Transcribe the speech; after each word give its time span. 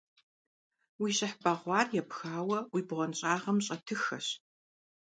Уи 1.01 1.09
щыхь 1.17 1.37
бэгъуар 1.43 1.87
епхауэ 2.01 2.59
уи 2.73 2.81
бгъуэнщӀагъым 2.87 3.57
щӀэтыххэщ. 3.65 4.27